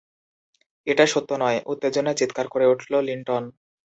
[0.87, 3.43] এটা সত্য নয়!' উত্তেজনায় চিৎকার করে উঠল লিনটন।